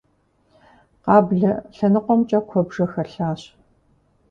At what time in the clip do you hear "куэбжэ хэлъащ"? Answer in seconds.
2.47-3.41